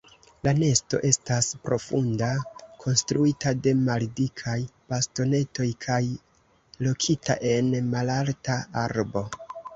La 0.45 0.51
nesto 0.59 0.99
estas 1.09 1.49
profunda, 1.67 2.29
konstruita 2.85 3.53
de 3.67 3.75
maldikaj 3.83 4.57
bastonetoj 4.95 5.67
kaj 5.87 5.99
lokita 6.89 7.39
en 7.53 7.73
malalta 7.95 8.59
arbo. 8.89 9.27